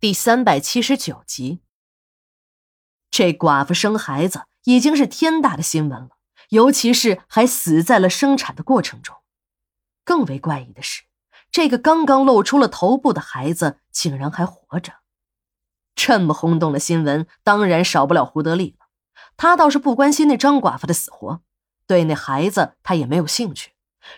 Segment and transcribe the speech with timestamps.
[0.00, 1.60] 第三百七十九集，
[3.10, 6.16] 这寡妇生孩子已经是天大的新闻了，
[6.48, 9.14] 尤其是还死在了生产的过程中。
[10.02, 11.02] 更为怪异的是，
[11.50, 14.94] 这个刚刚露出了头部的孩子竟然还活着。
[15.94, 18.86] 这么轰动的新闻，当然少不了胡德利了。
[19.36, 21.42] 他倒是不关心那张寡妇的死活，
[21.86, 23.72] 对那孩子他也没有兴趣。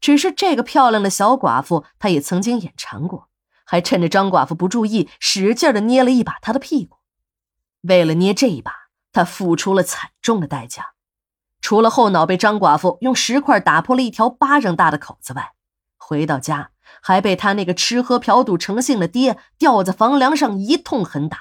[0.00, 3.28] 只是这个漂亮的小寡妇，他也曾经眼馋过。
[3.66, 6.96] 还趁着张寡妇不注意，使劲的捏了一把她的屁股。
[7.82, 8.72] 为了捏这一把，
[9.12, 10.94] 他付出了惨重的代价。
[11.60, 15.52] 除了后脑被张寡妇用石块打破了一条巴掌大的口子外，
[15.96, 16.70] 回到家
[17.02, 21.38] 还被他那个吃喝嫖赌成性的爹吊在房梁上一通狠打。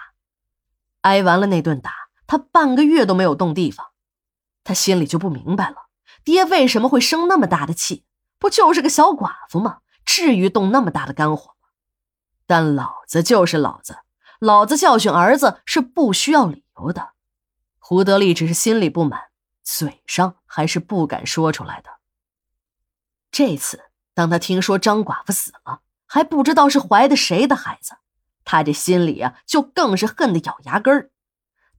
[1.02, 1.92] 挨完了那顿打，
[2.26, 3.88] 他半个月都没有动地方。
[4.64, 5.90] 他心里就不明白了，
[6.24, 8.06] 爹为什么会生那么大的气？
[8.40, 9.80] 不就是个小寡妇吗？
[10.06, 11.55] 至于动那么大的肝火？
[12.48, 14.00] 但老子就是老子，
[14.40, 17.10] 老子教训儿子是不需要理由的。
[17.80, 19.26] 胡德利只是心里不满，
[19.64, 21.90] 嘴上还是不敢说出来的。
[23.32, 27.98] 这次，当他听说张寡妇死了，还不知道是怀的谁的孩子，
[28.44, 31.12] 他这心里啊，就更是恨得咬牙根儿。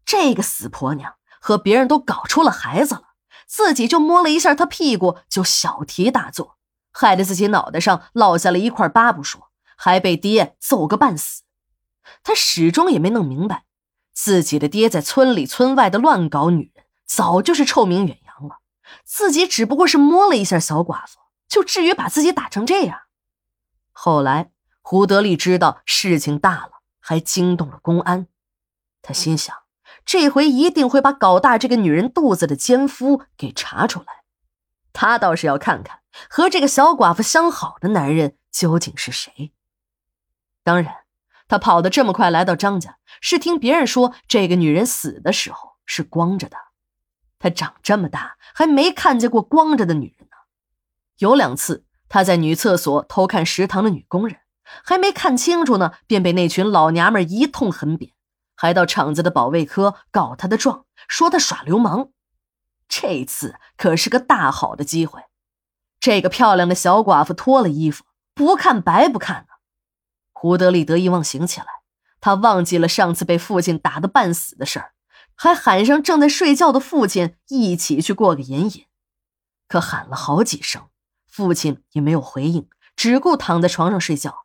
[0.05, 3.03] 这个死婆娘和别人都搞出了孩子了，
[3.47, 6.57] 自己就摸了一下她屁股，就小题大做，
[6.93, 9.46] 害得自己脑袋上落下了一块疤不说。
[9.77, 11.43] 还被爹揍个半死，
[12.25, 13.67] 他始终也没弄明白，
[14.13, 18.61] 自己的爹在村里村外的乱搞女人，早就是臭名远扬了。
[19.05, 23.01] 自己只不过是摸了一下小寡妇，就至于把自己打成这样？
[23.93, 28.27] 后来胡德利知道事情大了，还惊动了公安。
[29.03, 29.57] 他心想，
[30.05, 34.07] 这回一定会把搞大这个女人肚子的奸夫给查出来。
[34.93, 39.53] 他倒是要看看和这个小寡妇相好的男人究竟是谁。
[40.67, 40.93] 当然，
[41.47, 46.57] 他跑得这么快来到张家，是听别人说这个女人死的时候是光着的。
[47.39, 50.37] 他长这么大还没看见过光着的女人呢。
[51.19, 54.41] 有两次他在女厕所偷看食堂的女工人，
[54.83, 58.11] 还没看清楚呢，便被那群老娘们一通狠扁，
[58.57, 62.09] 还到厂子的保卫科告他的状，说他耍流氓。
[62.89, 65.23] 这次可是个大好的机会，
[66.01, 68.03] 这个漂亮的小寡妇脱了衣服，
[68.35, 69.46] 不看白不看。
[70.39, 71.67] 胡德利得意忘形起来，
[72.21, 74.93] 他忘记了上次被父亲打得半死的事儿，
[75.35, 78.85] 还喊上正在睡觉的父亲一起去过个眼瘾。
[79.67, 80.83] 可喊了好几声，
[81.27, 84.45] 父亲也没有回应，只顾躺在床上睡觉。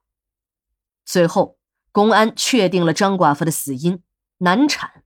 [1.04, 1.58] 最后，
[1.92, 4.02] 公安确定了张寡妇的死因
[4.38, 5.04] 难产。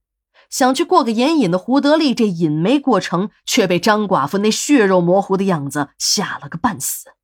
[0.52, 7.15] 想去过个眼瘾的胡德利，这瘾没过成，却被张寡妇那血肉模糊的样子吓了个半死。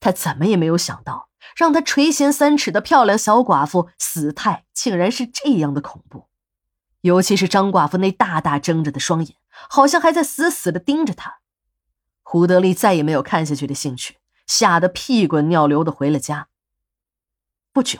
[0.00, 1.28] 他怎么也没有想到。
[1.56, 6.28] 让他垂涎三尺的漂亮小寡妇死态竟然是这样的恐怖，
[7.00, 9.36] 尤其是张寡妇那大大睁着的双眼，
[9.68, 11.40] 好像还在死死的盯着他。
[12.22, 16.48] 胡德利再也没有看下去的兴趣，吓得屁滚尿流的回了家。
[17.72, 17.98] 不久，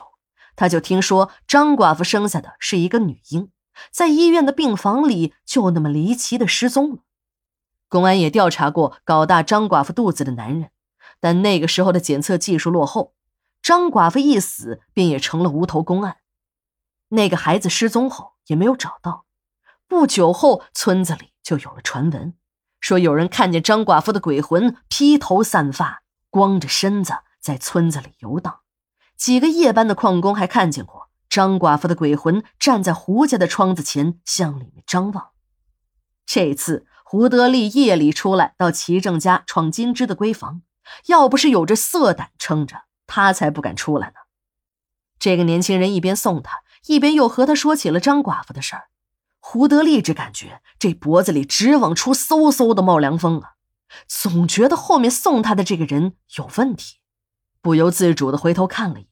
[0.55, 3.51] 他就听说张寡妇生下的是一个女婴，
[3.91, 6.99] 在医院的病房里就那么离奇的失踪了。
[7.89, 10.71] 公安也调查过搞大张寡妇肚子的男人，
[11.21, 13.15] 但那个时候的检测技术落后。
[13.63, 16.17] 张寡妇一死，便也成了无头公案。
[17.09, 19.27] 那个孩子失踪后也没有找到。
[19.87, 22.35] 不久后，村子里就有了传闻，
[22.81, 28.61] 说有人看见张寡妇的鬼魂披头散发、光着身子在村子里游荡。
[29.17, 35.31] 几个夜班的矿工还看见过张寡妇的鬼魂站在胡家的窗子前向里面张望。
[36.25, 40.63] 这次胡德利夜里出来到齐正家闯金枝的闺房，
[41.07, 42.83] 要不是有着色胆撑着。
[43.13, 44.15] 他才不敢出来呢。
[45.19, 48.85] 这个年轻人一边送他，一边又和他说起了张寡妇的事儿。
[49.41, 53.55] 胡德利只感觉这脖子里直往出嗖嗖的冒凉风啊，
[54.07, 56.99] 总觉得后面送他的这个人有问题，
[57.61, 59.11] 不由自主的回头看了一眼。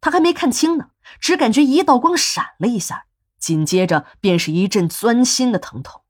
[0.00, 0.90] 他还没看清呢，
[1.20, 3.04] 只感觉一道光闪了一下，
[3.38, 6.00] 紧接着便是一阵钻心的疼痛。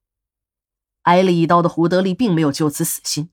[1.03, 3.31] 挨了一刀的胡德利并没有就此死心，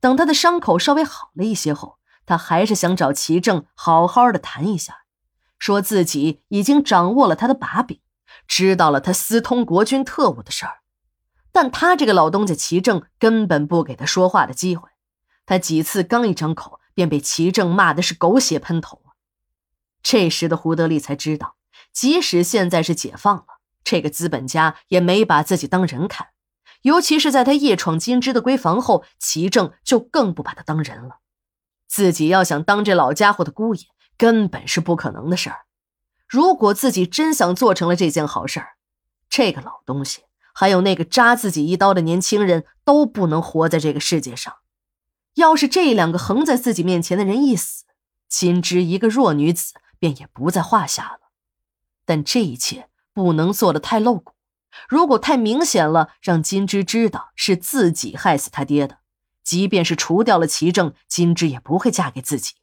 [0.00, 1.98] 等他的伤口稍微好了一些后。
[2.28, 5.04] 他还是想找齐正好好的谈一下，
[5.60, 8.00] 说自己已经掌握了他的把柄，
[8.48, 10.78] 知道了他私通国军特务的事儿，
[11.52, 14.88] 但他这个老东家齐正根本不给他说话的机会，
[15.46, 19.14] 他几次刚一张口便被齐正骂的是狗血喷头啊！
[20.02, 21.54] 这时的胡德利才知道，
[21.92, 26.30] 即使现在是解放了，这个资本家也没把自己当人看，
[26.82, 31.18] 尤其是在他夜闯金枝的闺房后，齐正就更不把他当人了。
[31.86, 33.86] 自己要想当这老家伙的姑爷，
[34.16, 35.66] 根本是不可能的事儿。
[36.28, 38.76] 如果自己真想做成了这件好事儿，
[39.28, 44.54] 这个老东西还有那个扎自己一刀的年轻人都不能活在这个世界上。
[45.34, 47.84] 要是这两个横在自己面前的人一死，
[48.28, 51.30] 金枝一个弱女子便也不在话下了。
[52.04, 54.32] 但这一切不能做的太露骨，
[54.88, 58.98] 如果太明显了，让金枝知道是自己害死他爹的，
[59.42, 62.54] 即便是除掉了齐正，金枝也不会嫁给自己。